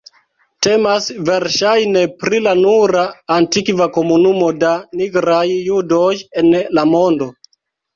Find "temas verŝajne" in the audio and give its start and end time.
0.67-2.07